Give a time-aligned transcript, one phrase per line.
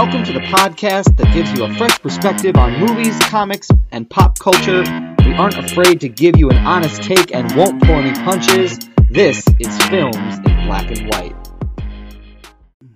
[0.00, 4.38] Welcome to the podcast that gives you a fresh perspective on movies, comics, and pop
[4.38, 4.80] culture.
[5.26, 8.78] We aren't afraid to give you an honest take and won't pull any punches.
[9.10, 11.36] This is Films in Black and White.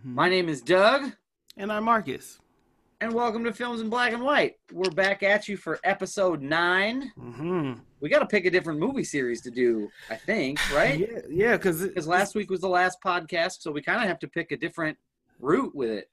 [0.03, 1.13] My name is Doug,
[1.59, 2.39] And I'm Marcus.
[3.03, 4.55] and welcome to Films in Black and White.
[4.73, 7.13] We're back at you for episode nine.
[7.21, 10.99] hmm We got to pick a different movie series to do, I think, right?
[11.01, 14.21] Yeah, yeah, because Because last week was the last podcast, so we kind of have
[14.21, 14.97] to pick a different
[15.39, 16.09] route with it.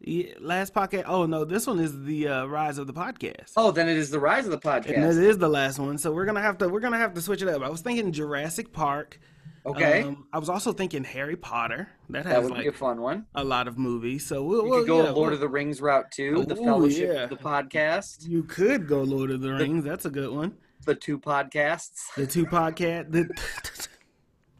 [0.00, 1.04] Yeah, last podcast.
[1.06, 3.52] Oh no, this one is the uh, rise of the podcast.
[3.56, 4.94] Oh, then it is the rise of the podcast.
[4.96, 7.42] this is the last one, so we're gonna have to we're gonna have to switch
[7.42, 7.62] it up.
[7.62, 9.18] I was thinking Jurassic Park.
[9.66, 11.90] Okay, Um, I was also thinking Harry Potter.
[12.08, 13.26] That has that would like be a fun one.
[13.34, 14.24] a lot of movies.
[14.24, 17.12] So we'll, we'll could go yeah, Lord we'll- of the Rings route too, the Fellowship
[17.12, 17.26] yeah.
[17.26, 19.84] the podcast, You could go Lord of the Rings.
[19.84, 20.56] That's a good one.
[20.86, 21.98] the two podcasts.
[22.16, 23.28] The two podcast the,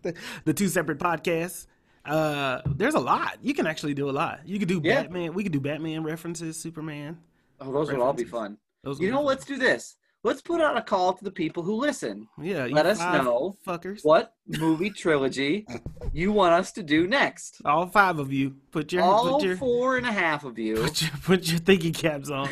[0.03, 1.67] the the two separate podcasts.
[2.05, 3.39] Uh, there's a lot.
[3.43, 4.41] You can actually do a lot.
[4.47, 5.03] You could do Yeah.
[5.03, 5.35] Batman.
[5.35, 7.19] We could do Batman references, Superman.
[7.61, 8.57] Oh, those would all be fun.
[8.83, 9.97] Those You know, be let's do this.
[10.23, 12.29] Let's put out a call to the people who listen.
[12.37, 12.45] fun.
[12.45, 14.05] Yeah, let us know fuckers.
[14.05, 15.67] What movie trilogy
[16.13, 17.61] you want us to do next?
[17.65, 20.77] All five of you, put your All put your, four and a half of you.
[20.77, 22.49] put your put your thinking caps on,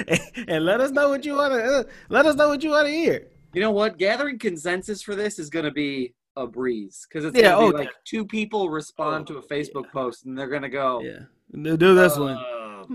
[0.07, 1.63] and, and let us know what you want to.
[1.63, 3.27] Uh, let us know what you want to hear.
[3.53, 3.97] You know what?
[3.97, 7.77] Gathering consensus for this is going to be a breeze because it's Yeah, oh, be
[7.77, 11.19] like two people respond Oh, to a Facebook post and they're going to go, Yeah,
[11.53, 12.37] do do this one.
[12.37, 12.85] "Uh,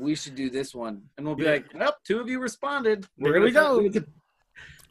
[0.00, 1.02] we should do this one.
[1.18, 1.50] And we'll be Yeah.
[1.52, 3.06] like, well, two of you responded.
[3.18, 3.90] There gonna we go.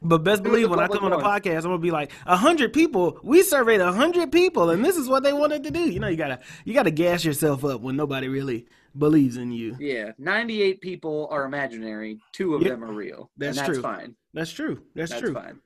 [0.02, 2.72] But best believe when I come on the podcast, I'm gonna be like, a hundred
[2.74, 3.18] people.
[3.22, 5.90] We surveyed a hundred people, and this is what they wanted to do.
[5.90, 8.66] You know, you gotta you gotta gas yourself up when nobody really
[8.96, 9.74] believes in you.
[9.80, 12.18] Yeah, 98 people are imaginary.
[12.32, 12.70] Two of Yep.
[12.72, 13.30] them are real.
[13.38, 13.80] That's that's true.
[13.82, 14.14] fine.
[14.34, 14.82] That's true.
[14.94, 15.32] That's, That's true.
[15.34, 15.60] fine.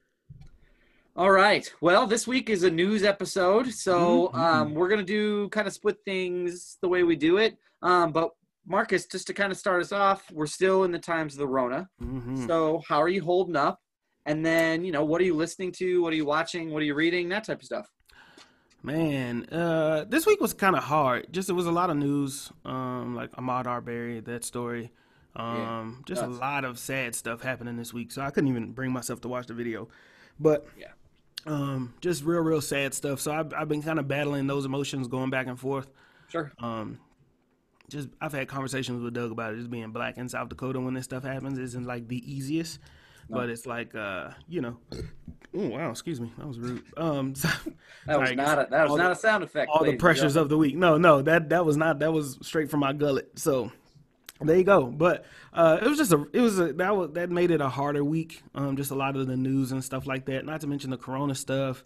[1.17, 1.71] All right.
[1.81, 5.73] Well, this week is a news episode, so Mhm, um, we're gonna do kind of
[5.73, 7.59] split things the way we do it.
[7.83, 8.31] Um, but
[8.67, 11.49] Marcus, just to kind of start us off, we're still in the times of the
[11.49, 11.89] Rona.
[12.01, 12.47] Mhm.
[12.47, 13.81] So, how are you holding up?
[14.27, 16.01] And then, you know, what are you listening to?
[16.03, 16.71] What are you watching?
[16.71, 17.29] What are you reading?
[17.31, 17.91] That type of stuff.
[18.83, 21.27] Man, uh, this week was kind of hard.
[21.33, 24.93] Just it was a lot of news, um, like Ahmaud Arbery, that story.
[25.37, 28.93] Um, just a lot of sad stuff happening this week, so I couldn't even bring
[28.93, 29.89] myself to watch the video.
[30.39, 30.93] But Yeah.
[31.47, 33.21] Um, just real, real sad stuff.
[33.21, 35.89] So I've, I've been kind of battling those emotions, going back and forth.
[36.29, 36.53] Sure.
[36.59, 36.99] Um,
[37.89, 39.57] just I've had conversations with Doug about it.
[39.59, 42.79] Just being black in South Dakota when this stuff happens isn't like the easiest,
[43.29, 44.79] but it's like uh, you know.
[45.53, 46.85] Oh wow, excuse me, that was rude.
[46.97, 47.49] Um, so,
[48.07, 49.71] That was sorry, not a that was not the- a sound effect.
[49.75, 50.77] all the pressures of the week.
[50.77, 53.31] No, no, that that was not that was straight from my gullet.
[53.37, 53.73] So
[54.41, 54.87] there you go.
[54.87, 57.69] But uh, it was just a it was a that was that made it a
[57.69, 58.43] harder week.
[58.55, 60.45] Um, just a lot of the news and stuff like that.
[60.45, 61.85] Not to mention the Corona stuff.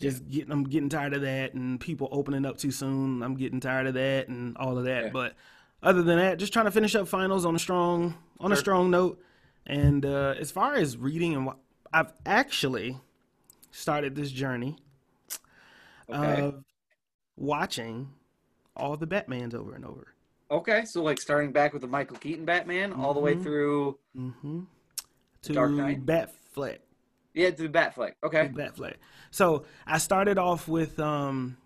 [0.00, 3.22] Just getting I'm getting tired of that and people opening up too soon.
[3.22, 5.04] I'm getting tired of that and all of that.
[5.04, 5.10] Yeah.
[5.10, 5.34] But
[5.82, 8.90] other than that, just trying to finish up finals on a strong on a strong
[8.90, 9.20] note.
[9.66, 11.58] And uh, as far as reading and what
[11.92, 12.98] I've actually
[13.70, 14.76] started this journey
[16.10, 16.42] Okay.
[16.42, 16.64] of
[17.36, 18.10] watching
[18.76, 20.13] all the Batmans over and over.
[20.50, 20.84] Okay.
[20.84, 23.42] So like starting back with the Michael Keaton Batman all the way Mhm.
[23.42, 24.60] through Mm-hmm.
[25.42, 26.06] To Dark Knight?
[26.06, 26.78] Batfleck.
[27.34, 28.12] yeah to the Batfleck.
[28.22, 28.48] Okay.
[28.54, 28.94] Batfleck.
[29.30, 31.56] So I started off with um,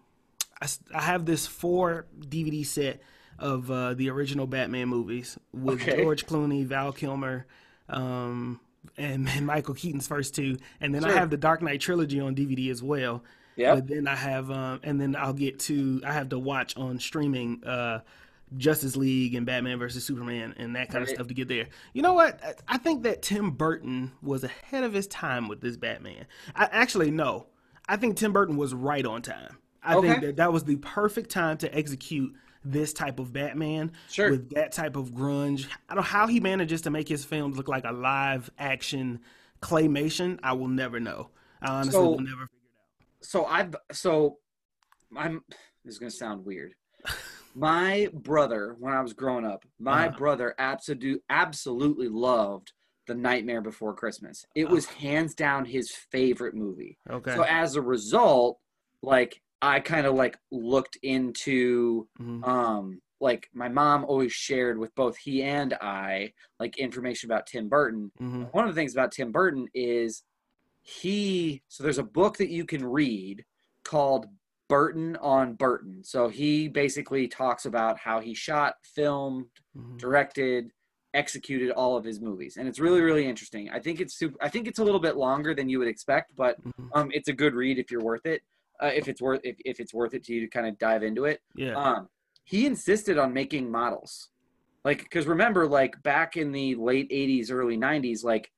[0.60, 3.00] I, I have this four DVD set
[3.38, 6.02] of uh, the original Batman movies with Okay.
[6.02, 7.46] George Clooney, Val Kilmer,
[7.88, 8.58] um,
[8.96, 12.34] and, and Michael Keaton's first two, and then I have the Dark Knight trilogy on
[12.34, 13.22] DVD as well.
[13.54, 13.74] Yeah.
[13.76, 16.98] But then I have, um, and then I'll get to, I have to watch on
[17.00, 18.00] streaming uh,
[18.56, 21.68] Justice League and Batman versus Superman and that kind of stuff to get there.
[21.92, 22.40] You know what?
[22.66, 26.26] I- think that Tim Burton was ahead of his time with this Batman.
[26.54, 27.48] I actually no,
[27.88, 29.58] I think Tim Burton was right on time.
[29.82, 34.30] I think that that was the perfect time to execute this type of Batman Sure.
[34.30, 35.66] with that type of grunge.
[35.88, 39.20] I don't know how he manages to make his films look like a live action
[39.62, 40.38] claymation.
[40.42, 41.30] I will never know.
[41.62, 42.68] I honestly So- will never figure
[43.00, 43.24] it out.
[43.24, 44.38] so I've so
[45.16, 45.42] I'm
[45.84, 46.72] this is gonna sound weird.
[47.58, 50.16] My brother, when I was growing up, my Uh-huh.
[50.16, 52.72] brother absolutely absolutely loved
[53.08, 54.46] The Nightmare Before Christmas.
[54.54, 56.98] It was hands down his favorite movie.
[57.10, 57.34] Okay.
[57.34, 58.58] So as a result,
[59.02, 62.46] like I kind of like looked into Mhm.
[62.46, 67.68] um like my mom always shared with both he and I like information about Tim
[67.68, 68.52] Burton Mhm.
[68.52, 70.22] one of the things about Tim Burton is
[70.82, 73.44] he so there's a book that you can read
[73.84, 74.26] called
[74.68, 76.04] Burton on Burton.
[76.04, 79.98] So he basically talks about how he shot, filmed, Mhm.
[79.98, 80.70] directed,
[81.14, 82.56] executed all of his movies.
[82.58, 83.70] And it's really really interesting.
[83.70, 86.36] I think it's super I think it's a little bit longer than you would expect,
[86.36, 86.90] but Mhm.
[86.94, 88.42] um it's a good read if you're worth it.
[88.80, 91.02] Uh, if it's worth if, if it's worth it to you to kind of dive
[91.02, 91.40] into it.
[91.54, 91.74] Yeah.
[91.74, 92.08] Um
[92.44, 94.30] he insisted on making models.
[94.84, 98.50] Like, because remember, like back in the late 80s, early 90s, like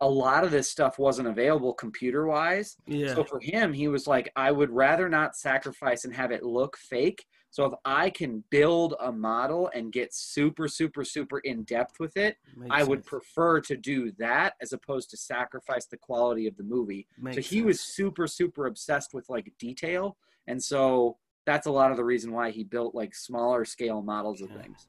[0.00, 2.76] a lot of this stuff wasn't available computer wise.
[2.86, 3.14] Yeah.
[3.14, 6.76] So for him, he was like, I would rather not sacrifice and have it look
[6.76, 7.24] fake.
[7.50, 12.16] So if I can build a model and get super, super, super in depth with
[12.16, 13.08] it, Makes I would sense.
[13.08, 17.06] prefer to do that as opposed to sacrifice the quality of the movie.
[17.16, 20.16] so Makes he was super, super obsessed with like detail.
[20.46, 21.16] And so
[21.46, 24.86] that's a lot of the reason why he built like smaller scale models of things.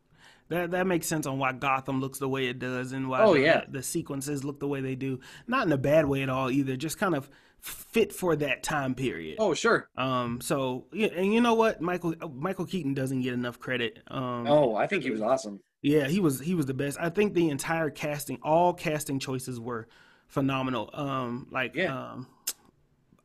[0.49, 3.33] That that makes sense on why Gotham looks the way it does and why Oh,
[3.35, 3.65] the, yeah.
[3.69, 5.19] the sequences look the way they do.
[5.47, 6.75] Not in a bad way at all either.
[6.75, 7.29] Just kind of
[7.61, 9.35] fit for that time period.
[9.39, 9.89] Oh, sure.
[9.95, 10.41] Um.
[10.41, 13.99] So yeah, and you know what, Michael Michael Keaton doesn't get enough credit.
[14.07, 14.47] Um.
[14.47, 15.59] Oh, I think he was awesome.
[15.81, 16.97] Yeah, he was he was the best.
[16.99, 19.87] I think the entire casting, all casting choices were
[20.27, 20.89] phenomenal.
[20.93, 21.95] Um, like Yeah.
[22.13, 22.27] um,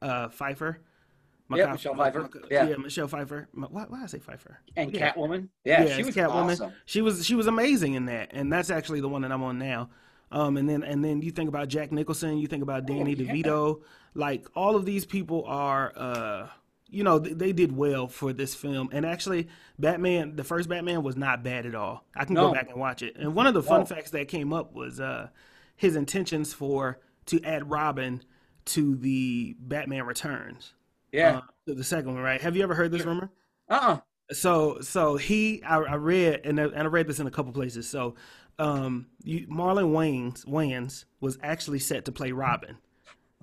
[0.03, 0.81] uh, Pfeiffer.
[1.50, 2.23] Yeah, Michelle Pfeiffer.
[2.23, 2.76] Maca- Yeah.
[2.76, 3.49] Michelle Pfeiffer.
[3.52, 4.58] Why, why I say Pfeiffer?
[4.76, 5.12] And Yeah.
[5.12, 5.49] Catwoman.
[5.64, 6.52] Yeah, Yeah, she was Catwoman.
[6.52, 6.73] awesome.
[6.87, 9.58] She was she was amazing in that, and that's actually the one that I'm on
[9.58, 9.91] now.
[10.32, 13.23] Um, and then and then you think about Jack Nicholson, you think about Danny Oh,
[13.23, 13.32] yeah.
[13.32, 13.82] DeVito,
[14.14, 16.49] like all of these people are, uh,
[16.88, 18.88] you know, they, they did well for this film.
[18.90, 19.49] And actually,
[19.79, 22.05] Batman, the first Batman was not bad at all.
[22.17, 22.49] I can No.
[22.49, 23.17] go back and watch it.
[23.17, 23.87] And one of the fun No.
[23.87, 25.29] facts that came up was uh,
[25.76, 28.23] his intentions for to add Robin
[28.67, 30.73] to the Batman Returns.
[31.14, 31.38] Yeah.
[31.38, 32.40] uh, the second one, right?
[32.40, 33.31] Have you ever heard this rumor?
[33.69, 34.00] Uh-uh.
[34.32, 37.52] So so he I, I read and I, and I read this in a couple
[37.52, 37.88] places.
[37.88, 38.14] So
[38.58, 42.78] um you, Marlon Wayans Wayans was actually set to play Robin.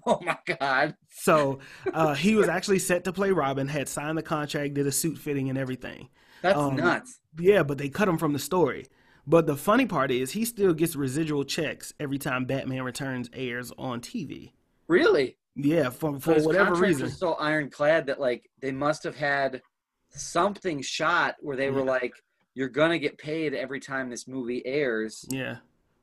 [0.03, 0.95] Oh my God.
[1.11, 1.59] So
[1.93, 5.19] uh, he was actually set to play Robin, had signed the contract, did a suit
[5.19, 6.09] fitting and everything.
[6.41, 7.19] That's Um, nuts.
[7.39, 8.87] Yeah, but they cut him from the story.
[9.27, 13.71] But the funny part is he still gets residual checks every time Batman Returns airs
[13.77, 14.53] on TV.
[14.87, 15.37] Really?
[15.55, 17.03] Yeah, for So for whatever reason.
[17.03, 19.61] was so ironclad that like they must have had
[20.09, 22.13] something shot where they were like,
[22.53, 25.57] "You're gonna get paid every time this movie airs." Yeah.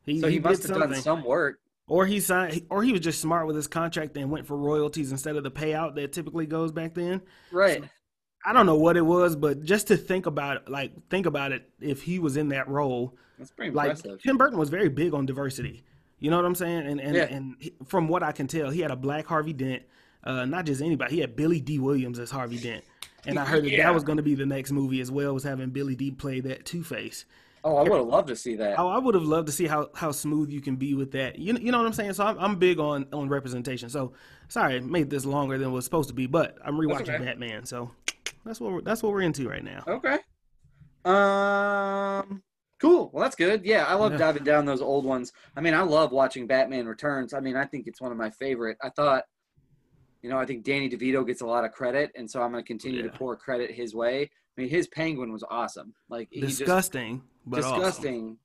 [0.04, 1.60] He, so he, did must have done some work.
[1.86, 5.10] Or he signed, or he was just smart with his contract and went for royalties
[5.10, 7.22] instead of the payout that typically goes back then.
[7.50, 7.82] Right.
[8.44, 11.52] I don't know what it was, but just to think about it, like think about
[11.52, 14.22] it, if he was in that role, That's pretty like impressive.
[14.22, 15.84] Tim Burton was very big on diversity.
[16.20, 16.86] You know what I'm saying?
[16.86, 17.22] And and, Yeah.
[17.24, 19.82] and he- from what I can tell, he had a black Harvey Dent,
[20.24, 21.14] uh, not just anybody.
[21.16, 22.84] He had Billy Dee Williams as Harvey Dent,
[23.26, 23.84] and I heard that Yeah.
[23.84, 26.40] that was going to be the next movie as well, was having Billy Dee play
[26.40, 27.24] that Two Face.
[27.64, 28.78] oh, I would have loved to see that.
[28.78, 31.38] Oh, I would have loved to see how, how smooth you can be with that.
[31.38, 32.12] You know, you know what I'm saying?
[32.14, 33.88] So I'm, I'm big on, on representation.
[33.90, 34.12] So
[34.48, 37.18] sorry, I made this longer than it was supposed to be, but I'm rewatching okay.
[37.18, 37.66] Batman.
[37.66, 37.90] So
[38.46, 39.82] that's what we're, that's what we're into right now.
[39.86, 40.18] Okay.
[41.04, 42.42] Um.
[42.80, 43.10] Cool.
[43.12, 43.64] Well, that's good.
[43.64, 44.19] Yeah, I love Yeah.
[44.19, 45.32] diving down those old ones.
[45.56, 47.34] I mean, I love watching Batman Returns.
[47.34, 48.78] I mean, I think it's one of my favorite.
[48.82, 49.25] I thought,
[50.22, 52.62] you know, I think Danny DeVito gets a lot of credit, and so I'm going
[52.62, 54.22] to continue to pour credit his way.
[54.22, 55.94] I mean, his Penguin was awesome.
[56.08, 57.22] Like he just Disgusting,
[57.52, 57.75] awesome.
[57.75, 58.38] disgusting,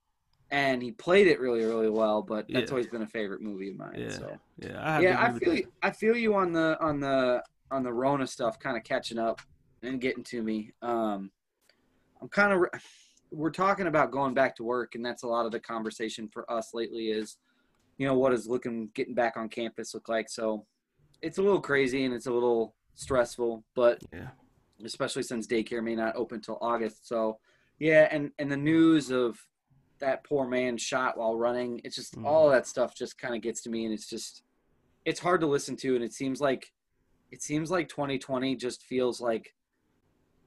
[0.51, 2.21] and he played it really, really well.
[2.21, 2.71] But that's Yeah.
[2.71, 3.95] always been a favorite movie of mine.
[3.97, 7.43] Yeah, So yeah, I yeah, I feel you, I feel you on the on the
[7.71, 9.41] on the Rona stuff, kind of catching up
[9.81, 10.71] and getting to me.
[10.83, 11.31] Um,
[12.21, 12.59] I'm kind of
[13.33, 16.49] we're talking about going back to work, and that's a lot of the conversation for
[16.51, 17.09] us lately.
[17.09, 17.37] Is
[17.97, 20.29] you know what is looking getting back on campus look like?
[20.29, 20.65] So
[21.21, 24.29] it's a little crazy and it's a little stressful, but Yeah.
[24.83, 27.07] especially since daycare may not open till August.
[27.07, 27.39] So
[27.79, 29.39] yeah, and and the news of
[29.99, 32.25] that poor man shot while running, it's just Mhm.
[32.25, 34.43] all that stuff just kind of gets to me, and it's just
[35.05, 36.71] it's hard to listen to, and it seems like
[37.31, 39.55] it seems like 2020 just feels like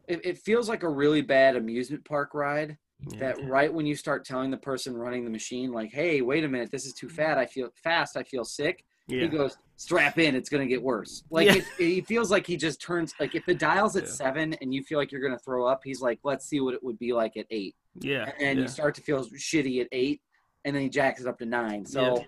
[0.09, 2.77] it, it feels like a really bad amusement park ride
[3.09, 3.19] Yeah.
[3.19, 6.49] that right when you start telling the person running the machine like hey wait a
[6.49, 10.35] minute this is too fat i feel fast i feel sick he goes strap in
[10.35, 11.55] it's going to get worse like Yeah.
[11.57, 14.11] it, he feels like he just turns like if the dial's at Yeah.
[14.11, 16.75] seven and you feel like you're going to throw up he's like let's see what
[16.75, 18.31] it would be like at eight yeah.
[18.41, 18.63] and yeah.
[18.63, 20.21] you start to feel shitty at eight
[20.65, 22.25] and then he jacks it up to nine so Yeah.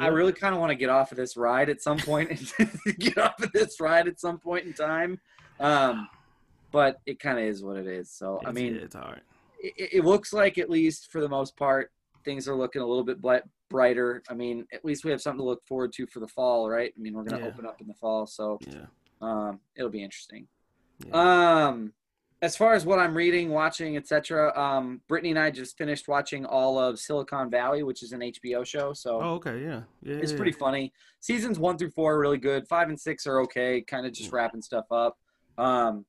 [0.00, 2.52] I- really kind of want to get off of this ride at some point.
[2.98, 5.18] get off of this ride at some point in time,
[5.60, 6.06] um,
[6.72, 8.10] but it kind of is what it is.
[8.10, 9.20] So I mean, it's hard.
[9.60, 11.90] it, it looks like at least for the most part
[12.24, 13.18] things are looking a little bit
[13.70, 16.68] brighter i mean at least we have something to look forward to for the fall
[16.68, 17.52] right i mean we're going to Yeah.
[17.52, 18.86] open up in the fall so Yeah.
[19.20, 20.46] um, it'll be interesting
[21.06, 21.66] Yeah.
[21.66, 21.92] um,
[22.42, 26.44] as far as what i'm reading watching etc um, brittany and i just finished watching
[26.44, 29.62] all of silicon valley which is an hbo show so Oh, okay.
[29.62, 29.82] Yeah.
[30.02, 30.16] Yeah.
[30.16, 30.92] it's pretty funny.
[31.20, 32.66] Seasons one through four are really good.
[32.68, 35.16] Five and six are okay, kind of just wrapping stuff up.
[35.56, 36.04] Um,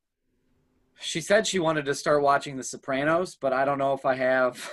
[1.01, 4.15] she said she wanted to start watching The Sopranos, but I don't know if I
[4.15, 4.69] have.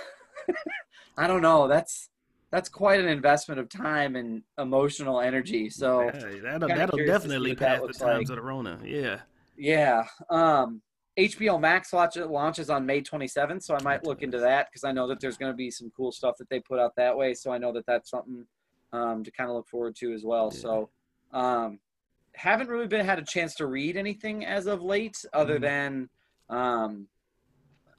[1.17, 1.67] I don't know.
[1.67, 2.09] That's
[2.51, 5.69] that's quite an investment of time and emotional energy.
[5.69, 6.11] So Yeah,
[6.43, 8.29] that'll, that'll curious to see definitely what that pass the times like.
[8.29, 8.79] of the Rona.
[8.85, 9.19] Yeah.
[9.57, 10.05] yeah.
[10.29, 10.81] Um,
[11.19, 14.91] HBO Max launch, launches on May 27th, so I might look into that because I
[14.93, 17.33] know that there's going to be some cool stuff that they put out that way.
[17.33, 18.45] So I know that that's something
[18.93, 20.49] um, to kind of look forward to as well.
[20.53, 20.59] Yeah.
[20.61, 20.89] So
[21.33, 21.79] um,
[22.35, 25.61] haven't really been had a chance to read anything as of late, other Mhm.
[25.61, 26.09] than
[26.49, 27.07] um,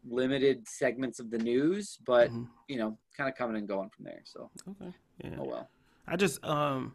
[0.09, 2.49] limited segments of the news, but Mhm.
[2.69, 4.23] you know, kind of coming and going from there.
[4.25, 4.93] So Okay.
[5.25, 5.37] Yeah.
[5.39, 5.71] oh well.
[6.07, 6.95] I just um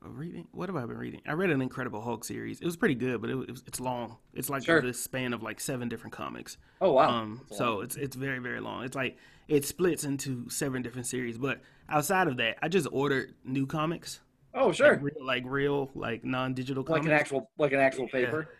[0.00, 0.46] reading.
[0.52, 1.20] What have I been reading?
[1.26, 2.60] I read an Incredible Hulk series.
[2.60, 4.16] It was pretty good, but it was it's long.
[4.32, 4.80] It's like Sure.
[4.80, 6.56] the span of like seven different comics.
[6.80, 7.10] Oh wow.
[7.10, 7.84] Um, so lot.
[7.84, 8.84] it's it's very very long.
[8.84, 11.36] It's like it splits into seven different series.
[11.36, 14.20] But outside of that, I just ordered new comics.
[14.54, 17.06] oh sure, Like real, like real, like non-digital like comics.
[17.06, 18.46] an actual like an actual paper.
[18.48, 18.56] Yeah,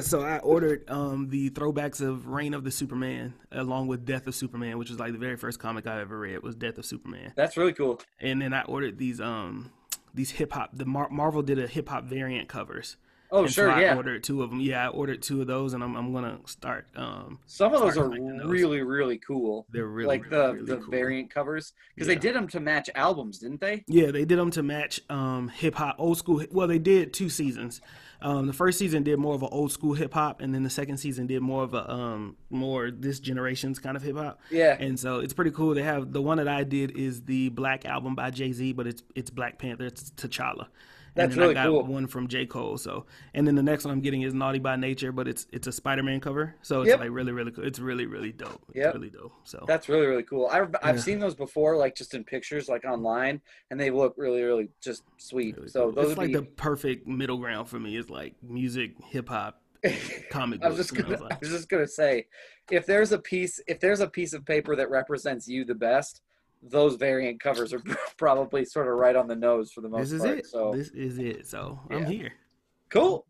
[0.00, 4.34] so I ordered um, the throwbacks of Reign of the Superman along with Death of
[4.34, 7.32] Superman, which was like the very first comic I ever read was Death of Superman.
[7.36, 8.00] That's really cool.
[8.20, 9.72] And then I ordered these um
[10.14, 10.70] these hip hop.
[10.72, 12.96] The Mar- Marvel did a hip hop variant covers.
[13.32, 13.96] Oh and sure, so I yeah.
[13.96, 14.60] ordered two of them.
[14.60, 16.86] Yeah, I ordered two of those, and I'm I'm gonna start.
[16.94, 18.46] Um, Some of those are collecting those.
[18.48, 19.66] really really cool.
[19.70, 20.90] they're really like really, the really the cool.
[20.90, 22.14] variant covers because Yeah.
[22.14, 23.84] they did them to match albums, didn't they?
[23.88, 26.44] Yeah, they did them to match um, hip hop, old school.
[26.50, 27.80] Well, they did two seasons.
[28.22, 30.70] Um, the first season did more of an old school hip hop, and then the
[30.70, 34.40] second season did more of a um, more this generation's kind of hip hop.
[34.50, 34.74] Yeah.
[34.80, 35.74] And so it's pretty cool.
[35.74, 38.86] They have the one that I did is the Black album by Jay Z, but
[38.86, 39.84] it's it's Black Panther.
[39.84, 40.68] It's T'Challa.
[41.16, 41.82] And That's then really I got cool.
[41.84, 42.76] one from J Cole.
[42.76, 45.66] So, and then the next one I'm getting is Naughty by Nature, but it's it's
[45.66, 46.54] a Spider Man cover.
[46.60, 47.00] So it's Yep.
[47.00, 47.64] like really really cool.
[47.64, 48.62] It's really really dope.
[48.68, 48.94] It's Yep.
[48.94, 49.32] really dope.
[49.44, 50.46] So That's really really cool.
[50.52, 51.00] I've I've Yeah.
[51.02, 55.04] seen those before, like just in pictures, like online, and they look really really just
[55.16, 55.56] sweet.
[55.56, 55.92] really so cool.
[55.92, 56.34] those it's like be.
[56.34, 57.96] the perfect middle ground for me.
[57.96, 59.62] It's like music, hip hop,
[60.30, 60.90] comic I was books.
[60.90, 62.26] just gonna I like- was just gonna say,
[62.70, 66.20] if there's a piece if there's a piece of paper that represents you the best,
[66.70, 67.82] those variant covers are
[68.16, 70.38] probably sort of right on the nose for the most this is part.
[70.38, 70.46] it.
[70.46, 71.46] So This is it.
[71.46, 72.32] So I'm here.
[72.88, 73.26] Cool.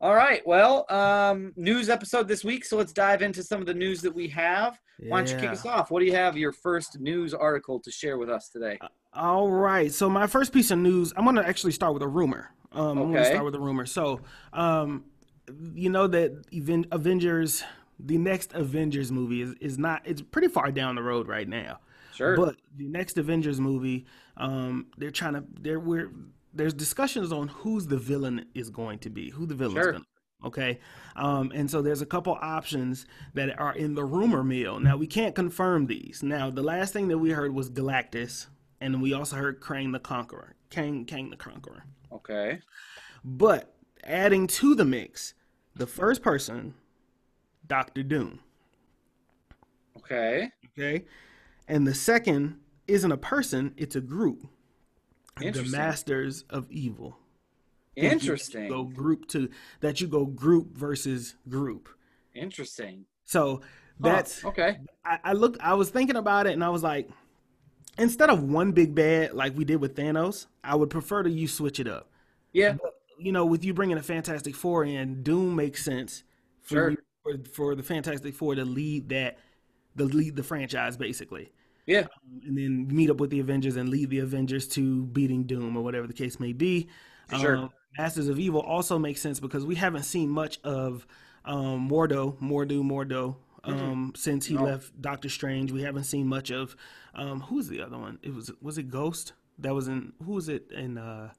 [0.00, 0.46] All right.
[0.46, 2.64] Well, um, news episode this week.
[2.64, 4.78] So let's dive into some of the news that we have.
[5.08, 5.90] Why don't you kick us off?
[5.90, 8.78] What do you have your first news article to share with us today?
[9.14, 9.90] All right.
[9.92, 12.50] So my first piece of news, I'm going to actually start with a rumor.
[12.72, 13.30] Um, I'm going to Okay.
[13.30, 13.86] start with a rumor.
[13.86, 14.20] So,
[14.52, 15.04] um,
[15.74, 17.62] you know that Aven- Avengers,
[17.98, 20.02] the next Avengers movie is, is not.
[20.04, 21.78] It's pretty far down the road right now.
[22.14, 22.36] Sure.
[22.36, 24.06] But the next Avengers movie,
[24.36, 25.44] um, they're trying to.
[25.60, 26.10] There we're
[26.52, 29.92] there's discussions on who's the villain is going to be, who the villain's Sure.
[29.92, 30.00] going to.
[30.00, 30.46] be.
[30.46, 30.78] Okay,
[31.16, 34.78] um, and so there's a couple options that are in the rumor mill.
[34.78, 36.22] Now we can't confirm these.
[36.22, 38.48] Now the last thing that we heard was Galactus,
[38.80, 41.84] and we also heard Krang the Conqueror, Kang Kang the Conqueror.
[42.12, 42.60] okay.
[43.24, 45.32] But adding to the mix,
[45.74, 46.74] the first person,
[47.66, 48.40] Doctor Doom.
[49.96, 50.50] Okay.
[50.76, 51.04] Okay,
[51.68, 54.46] and the second isn't a person; it's a group.
[55.36, 57.18] The Masters of Evil.
[57.96, 58.68] Interesting.
[58.68, 59.48] Go group to
[59.80, 61.88] that you go group versus group.
[62.34, 63.04] Interesting.
[63.24, 63.62] So
[64.02, 64.78] Huh, that's okay.
[65.04, 67.08] I, I looked I was thinking about it and I was like,
[67.98, 71.46] instead of one big bad like we did with Thanos, I would prefer to you
[71.46, 72.10] switch it up.
[72.52, 72.76] Yeah.
[73.18, 76.24] You know, with you bringing a Fantastic Four in, Doom makes sense
[76.60, 76.90] for Sure.
[76.90, 79.38] you, for, for the Fantastic Four to lead that
[79.94, 81.52] the lead the franchise basically.
[81.86, 82.06] Yeah.
[82.46, 85.82] And then meet up with the Avengers and lead the Avengers to beating Doom or
[85.82, 86.88] whatever the case may be.
[87.38, 87.56] Sure.
[87.56, 91.06] Um, Masters of Evil also makes sense because we haven't seen much of
[91.44, 94.64] um, Mordo, Mordo, Mordo um, since he No.
[94.64, 95.70] left Doctor Strange.
[95.72, 96.74] We haven't seen much of
[97.14, 98.18] um, who's the other one?
[98.22, 101.32] It was was it Ghost that was in who was it in uh,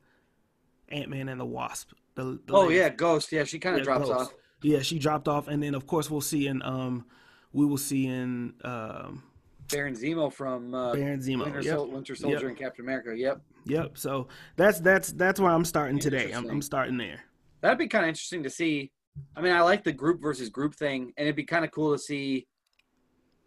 [0.90, 1.92] Ant Man and the Wasp?
[2.16, 3.32] The, the Oh lady- yeah, Ghost.
[3.32, 4.20] Yeah, she kind of yeah, drops Ghost.
[4.32, 4.34] off.
[4.64, 7.06] Yeah, she dropped off, and then of course we'll see in um,
[7.52, 9.24] we will see in um,
[9.72, 11.44] Baron Zemo from uh, Baron Zemo.
[11.46, 11.76] Winter, Yep.
[11.76, 12.48] Sol- Winter Soldier Yep.
[12.50, 13.14] and Captain America.
[13.18, 13.42] Yep.
[13.66, 13.98] Yep.
[13.98, 16.32] So that's that's that's why I'm starting today.
[16.32, 17.24] I'm, I'm starting there.
[17.62, 18.92] That'd be kind of interesting to see.
[19.36, 21.94] I mean, I like the group versus group thing, and it'd be kind of cool
[21.94, 22.48] to see.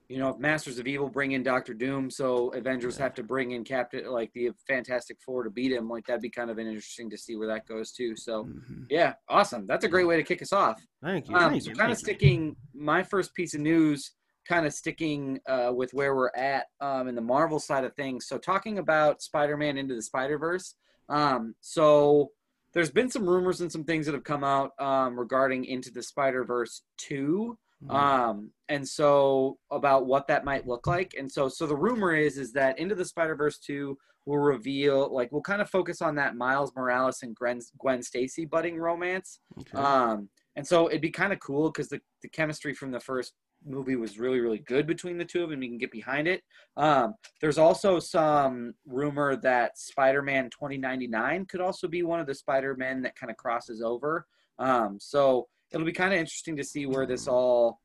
[0.09, 3.51] You know, if Masters of Evil bring in Doctor Doom, so Avengers have to bring
[3.51, 5.87] in Captain, like the Fantastic Four to beat him.
[5.87, 8.17] Like that'd be kind of interesting to see where that goes too.
[8.17, 8.87] So, Mhm.
[8.89, 9.67] yeah, awesome.
[9.67, 10.81] That's a great way to kick us off.
[11.03, 11.37] Thank you.
[11.37, 12.05] Um, thank so you, kind of you.
[12.05, 14.13] sticking my first piece of news,
[14.49, 18.27] kind of sticking uh, with where we're at um, in the Marvel side of things.
[18.27, 20.75] So talking about Spider-Man into the Spider-Verse.
[21.09, 22.31] Um, so
[22.73, 26.03] there's been some rumors and some things that have come out um, regarding Into the
[26.03, 27.95] Spider-Verse two, Mhm.
[27.95, 31.15] um, and so about what that might look like.
[31.17, 35.31] And so so the rumor is is that Into the Spider-Verse two will reveal like
[35.31, 39.39] we'll kind of focus on that Miles Morales and Gwen, Gwen Stacy budding romance.
[39.61, 39.79] Okay.
[39.79, 43.33] Um, and so it'd be kind of cool because the, the chemistry from the first
[43.65, 45.63] movie was really, really good between the two of them.
[45.63, 46.43] You can get behind it.
[46.77, 52.35] Um, there's also some rumor that Spider Man 2099 could also be one of the
[52.35, 54.27] Spider Men that kind of crosses over.
[54.59, 57.81] Um, so it'll be kind of interesting to see where this all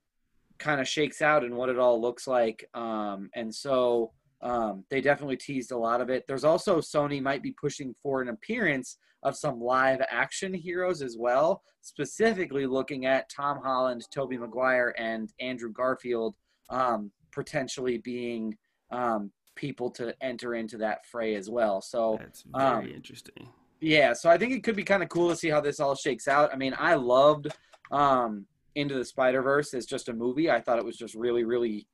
[0.59, 2.67] kind of shakes out and what it all looks like.
[2.73, 4.11] Um, and so
[4.41, 6.25] um, they definitely teased a lot of it.
[6.27, 11.17] There's also Sony might be pushing for an appearance of some live action heroes as
[11.17, 16.35] well, specifically looking at Tom Holland, Tobey Maguire, and Andrew Garfield
[16.69, 18.55] um, potentially being
[18.91, 21.81] um, people to enter into that fray as well.
[21.81, 23.49] So That's very um, interesting.
[23.81, 25.95] yeah, so I think it could be kind of cool to see how this all
[25.95, 26.53] shakes out.
[26.53, 27.47] I mean, I loved
[27.91, 30.49] um, Into the Spider Verse as just a movie.
[30.49, 31.87] I thought it was just really, really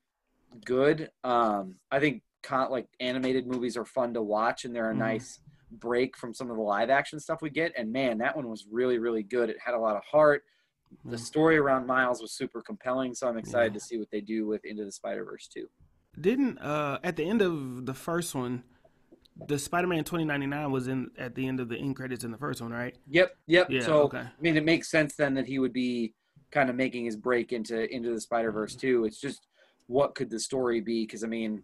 [0.65, 1.09] good.
[1.24, 5.00] Um, I think con- like animated movies are fun to watch, and they're a Mhm.
[5.00, 5.39] nice
[5.71, 7.71] break from some of the live action stuff we get.
[7.77, 9.49] And man, that one was really, really good.
[9.49, 10.43] It had a lot of heart.
[11.05, 11.19] The Mhm.
[11.19, 13.79] story around Miles was super compelling, so I'm excited Yeah.
[13.79, 15.69] to see what they do with Into the Spider Verse too.
[16.19, 18.63] Didn't uh at the end of the first one,
[19.47, 22.61] the Spider-Man 2099 was in at the end of the end credits in the first
[22.61, 22.97] one, right?
[23.07, 23.69] Yep, yep.
[23.69, 24.17] Yeah, so okay.
[24.19, 26.13] I mean, it makes sense then that he would be
[26.51, 28.79] kind of making his break into into the Spider Verse Mm-hmm.
[28.81, 29.05] too.
[29.05, 29.45] It's just
[29.85, 31.03] what could the story be?
[31.05, 31.63] Because I mean,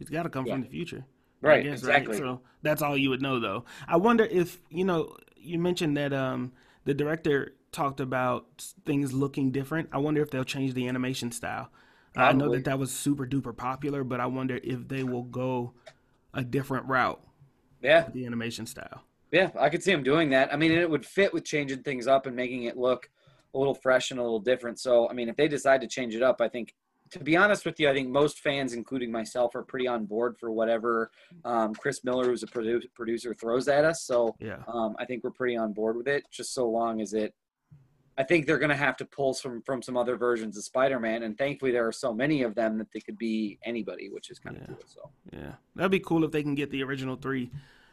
[0.00, 0.54] It's got to come Yeah.
[0.54, 1.06] from the future.
[1.40, 2.16] Right, guess, exactly.
[2.18, 3.64] So that's all you would know, though.
[3.86, 5.16] I wonder if you know.
[5.38, 6.52] You mentioned that um,
[6.84, 9.88] the director talked about things looking different.
[9.92, 11.70] I wonder if they'll change the animation style.
[12.16, 15.74] I know that that was super duper popular, but I wonder if they will go
[16.34, 17.20] a different route
[17.80, 19.02] Yeah, the animation style.
[19.32, 20.52] yeah, I could see him doing that.
[20.52, 23.08] I mean, it would fit with changing things up and making it look
[23.54, 24.78] a little fresh and a little different.
[24.78, 26.74] So, I mean, if they decide to change it up, I think.
[27.10, 30.36] To be honest with you, I think most fans, including myself, are pretty on board
[30.38, 31.10] for whatever
[31.44, 34.04] um, Chris Miller, who's a produ- producer, throws at us.
[34.06, 34.62] So Yeah.
[34.66, 37.34] um, I think we're pretty on board with it, just so long as it.
[38.18, 41.22] I think they're going to have to pull some from some other versions of Spider-Man,
[41.22, 44.38] and thankfully there are so many of them that they could be anybody, which is
[44.38, 44.68] kind of Yeah.
[44.68, 44.78] cool.
[44.86, 47.50] So Yeah, that'd be cool if they can get the original three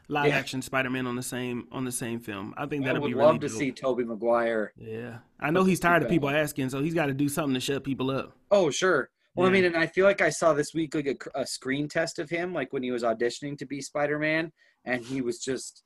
[0.09, 0.37] live Yeah.
[0.37, 2.53] action Spider-Man on the same on the same film.
[2.57, 2.89] I think be.
[2.89, 3.57] I would love really to dope.
[3.57, 4.73] see Tobey Maguire.
[4.77, 7.59] Yeah, I know he's tired of people asking, so he's got to do something to
[7.59, 8.35] shut people up.
[8.51, 9.09] Oh sure.
[9.35, 11.87] Well, I mean, and I feel like I saw this week like a, a screen
[11.87, 14.51] test of him, like when he was auditioning to be Spider-Man,
[14.85, 15.83] and he was just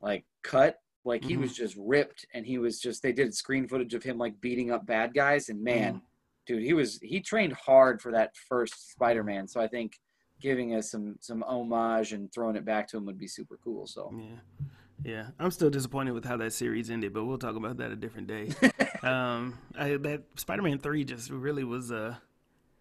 [0.00, 1.40] like cut, like he Mhm.
[1.40, 3.02] was just ripped, and he was just.
[3.02, 6.04] They did screen footage of him like beating up bad guys, and man, Mm-hmm.
[6.46, 9.48] dude, he was he trained hard for that first Spider-Man.
[9.48, 9.98] So I think
[10.42, 13.86] giving us some some homage and throwing it back to him would be super cool.
[13.86, 14.66] So Yeah,
[15.04, 15.26] yeah.
[15.38, 18.26] I'm still disappointed with how that series ended, but we'll talk about that a different
[18.26, 18.50] day.
[19.02, 22.20] um, I, that Spider-Man three just really was a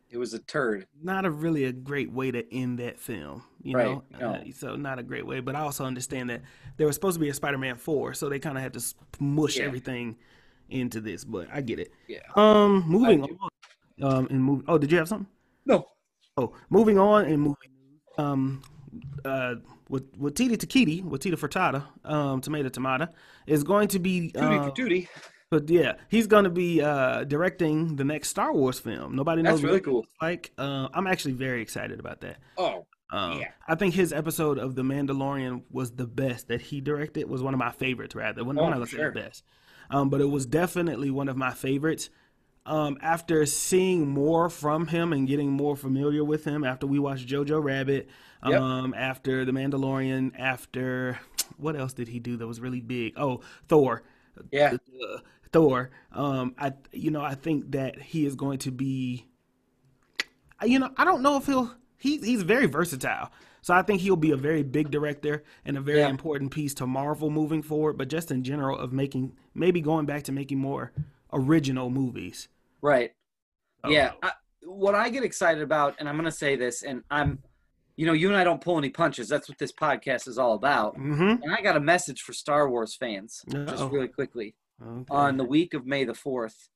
[0.09, 0.87] it was a turd.
[1.01, 3.43] not a really a great way to end that film.
[3.63, 4.29] You Right, know, no.
[4.33, 5.39] Uh, so not a great way.
[5.39, 6.41] But I also understand that
[6.75, 8.93] there was supposed to be a Spider-Man four, so they kind of had to s-
[9.21, 9.63] mush Yeah.
[9.65, 10.17] everything
[10.69, 11.23] into this.
[11.23, 11.93] But I get it.
[12.09, 12.19] Yeah.
[12.35, 13.49] Um, moving on.
[14.01, 14.63] Um, and move.
[14.67, 15.27] Oh, did you have something?
[15.65, 15.85] No.
[16.37, 17.55] Oh, moving on and moving.
[18.17, 18.61] Um,
[19.25, 19.55] uh,
[19.89, 23.07] with with Tita Takiti, with Tita Furtada, um, Tomato Tomato,
[23.47, 24.31] is going to be.
[24.35, 25.07] Uh, duty.
[25.49, 29.15] but yeah, he's going to be uh directing the next Star Wars film.
[29.15, 30.05] Nobody knows That's really it cool.
[30.21, 30.51] like.
[30.57, 32.37] Uh, I'm actually very excited about that.
[32.57, 33.51] Oh, Um, Yeah.
[33.67, 37.29] I think his episode of The Mandalorian was the best that he directed.
[37.29, 38.43] Was one of my favorites, rather.
[38.43, 39.11] One, Oh, one I for would say sure.
[39.11, 39.43] the best.
[39.89, 42.09] Um, but it was definitely one of my favorites.
[42.65, 47.27] Um, after seeing more from him and getting more familiar with him, after we watched
[47.27, 48.07] Jojo Rabbit,
[48.45, 48.61] Yep.
[48.61, 51.19] um, after The Mandalorian, after
[51.57, 53.13] what else did he do that was really big?
[53.17, 54.03] Oh, Thor
[54.51, 54.77] yeah.
[55.03, 55.17] uh,
[55.51, 55.89] Thor.
[56.11, 59.27] Um, I you know I think that he is going to be.
[60.63, 63.31] You know I don't know if he'll he he's very versatile.
[63.63, 66.09] So I think he'll be a very big director and a very Yeah.
[66.09, 67.97] important piece to Marvel moving forward.
[67.97, 70.91] But just in general of making maybe going back to making more
[71.33, 72.47] original movies.
[72.81, 73.11] Right.
[73.83, 73.89] Oh.
[73.89, 74.11] Yeah.
[74.21, 74.31] I,
[74.63, 77.39] what I get excited about, and I'm going to say this, and I'm,
[77.95, 79.27] you know, you and I don't pull any punches.
[79.27, 80.95] That's what this podcast is all about.
[80.95, 81.43] Mm-hmm.
[81.43, 83.87] And I got a message for Star Wars fans, just Uh-oh.
[83.89, 84.55] really quickly.
[84.81, 85.05] Okay.
[85.09, 86.69] On the week of May the 4th,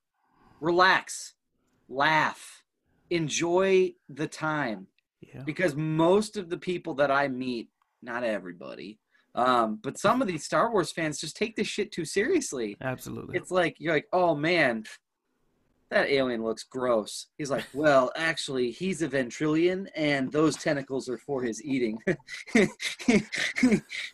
[0.59, 1.33] relax,
[1.89, 2.63] laugh,
[3.09, 4.87] enjoy the time.
[5.21, 5.41] yeah.
[5.43, 7.69] Because most of the people that I meet,
[8.01, 8.99] not everybody,
[9.35, 12.77] um, but some of these Star Wars fans just take this shit too seriously.
[12.81, 13.37] Absolutely.
[13.37, 14.85] it's like you're like, oh man,
[15.91, 17.27] that alien looks gross.
[17.37, 21.99] He's like, well, actually, he's a ventrilian, and those tentacles are for his eating.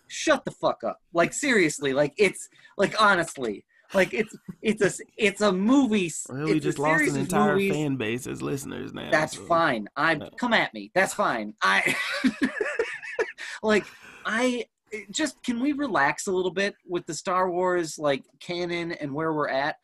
[0.08, 1.00] Shut the fuck up.
[1.14, 6.08] Like seriously, like it's like honestly, like it's it's a it's a movie.
[6.08, 7.74] s- well, we a just lost an entire movies.
[7.74, 9.10] fan base as listeners now.
[9.12, 9.88] That's so- fine.
[9.96, 10.92] I come at me.
[10.94, 11.54] That's fine.
[11.62, 11.96] I
[13.64, 13.86] like
[14.26, 14.66] I
[15.10, 19.34] just can we relax a little bit with the Star Wars like canon and where
[19.34, 19.78] we're at?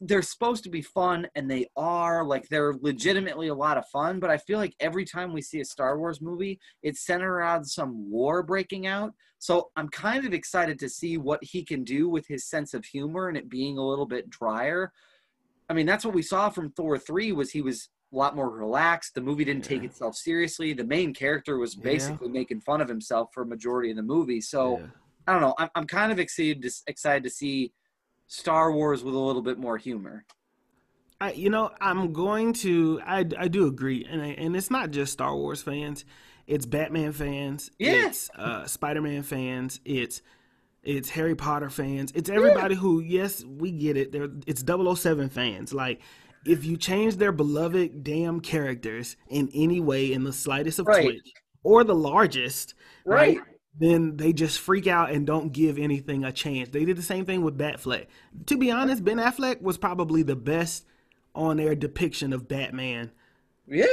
[0.00, 4.18] they're supposed to be fun and they are like they're legitimately a lot of fun
[4.18, 7.64] but i feel like every time we see a star wars movie it's centered around
[7.64, 12.08] some war breaking out so i'm kind of excited to see what he can do
[12.08, 14.92] with his sense of humor and it being a little bit drier
[15.70, 18.48] i mean that's what we saw from thor 3 was he was a lot more
[18.50, 21.82] relaxed the movie didn't take itself seriously the main character was Yeah.
[21.82, 24.86] basically making fun of himself for a majority of the movie so Yeah.
[25.26, 27.72] i don't know i'm, I'm kind of excited to, excited to see
[28.26, 30.24] star wars with a little bit more humor
[31.20, 33.00] I, you know, I'm going to.
[33.06, 36.04] I, I do agree, and I, and it's not just Star Wars fans.
[36.48, 37.70] It's Batman fans.
[37.78, 38.08] Yeah.
[38.08, 39.80] It's uh, Spider-Man fans.
[39.84, 40.20] It's
[40.82, 42.12] it's Harry Potter fans.
[42.16, 43.00] It's everybody who.
[43.00, 44.10] Yes, we get it.
[44.10, 45.72] They're, it's 007 fans.
[45.72, 46.00] Like,
[46.46, 51.02] if you change their beloved damn characters in any way, in the slightest of Right.
[51.04, 53.38] twitch or the largest, Right.
[53.78, 56.68] then they just freak out and don't give anything a chance.
[56.68, 58.06] They did the same thing with Batfleck.
[58.46, 60.86] To be honest, Ben Affleck was probably the best
[61.34, 63.10] on air depiction of Batman.
[63.66, 63.86] yeah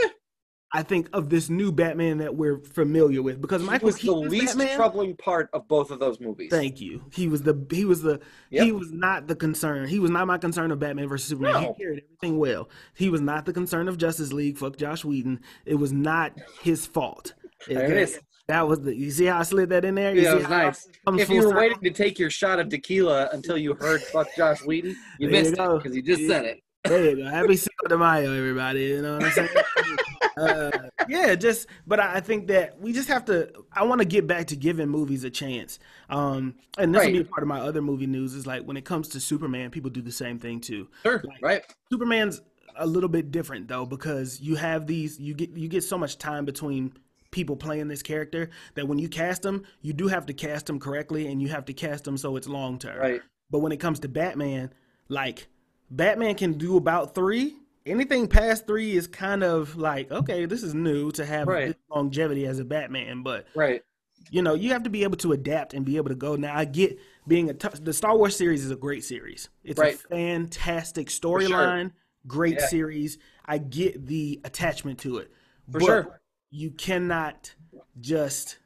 [0.74, 4.02] I think of this new Batman that we're familiar with because Michael he was the
[4.02, 4.76] Keaton's least Batman.
[4.78, 6.50] troubling part of both of those movies.
[6.50, 7.04] Thank you.
[7.14, 9.88] He was the he was the he was not the concern.
[9.88, 11.54] He was not my concern of Batman versus Superman.
[11.54, 11.74] No.
[11.78, 12.70] He carried everything well.
[12.94, 14.58] He was not the concern of Justice League.
[14.58, 15.42] Fuck Josh Whedon.
[15.66, 16.32] It was not
[16.62, 17.34] his fault.
[17.68, 18.20] There it is.
[18.48, 18.96] That was the.
[18.96, 20.16] You see how I slid that in there?
[20.16, 20.88] You Yeah, it was nice.
[21.08, 21.60] If you were circle?
[21.60, 25.42] waiting to take your shot of tequila until you heard "fuck Josh Whedon," you There
[25.44, 25.76] missed go.
[25.76, 26.28] it because he just Yeah.
[26.30, 26.60] said it.
[26.86, 27.30] There you go.
[27.30, 28.82] Happy Cinco de Mayo, everybody.
[28.86, 29.50] You know what I'm saying?
[30.38, 30.72] uh,
[31.08, 33.52] yeah, just but I think that we just have to.
[33.74, 35.80] I want to get back to giving movies a chance.
[36.10, 38.34] Um, and this will be a part of my other movie news.
[38.34, 40.88] Is like when it comes to Superman, people do the same thing too.
[41.04, 41.64] Sure, right?
[41.92, 42.42] Superman's
[42.78, 45.20] a little bit different though because you have these.
[45.20, 46.94] You get you get so much time between
[47.32, 50.80] people playing this character that when you cast them, you do have to cast them
[50.80, 52.98] correctly, and you have to cast them so it's long term.
[52.98, 53.22] Right.
[53.50, 54.74] But when it comes to Batman,
[55.10, 55.48] like
[55.90, 57.56] Batman can do about three.
[57.86, 61.68] Anything past three is kind of like okay, this is new to have Right.
[61.68, 63.24] this longevity as a Batman.
[63.24, 63.84] But Right.
[64.30, 66.36] you know, you have to be able to adapt and be able to go.
[66.36, 67.84] Now, I get being a tough.
[67.84, 69.50] The Star Wars series is a great series.
[69.64, 69.96] It's Right.
[69.96, 71.92] a fantastic storyline,
[72.28, 72.68] great Yeah.
[72.68, 73.18] series.
[73.46, 75.32] I get the attachment to it.
[75.72, 76.22] For but sure.
[76.54, 77.56] You cannot
[78.00, 78.58] just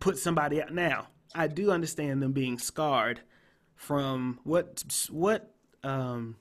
[0.00, 0.72] put somebody out.
[0.72, 3.20] Now, I do understand them being scarred
[3.76, 6.36] from what what um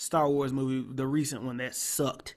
[0.00, 2.34] Star Wars movie, the recent one that sucked.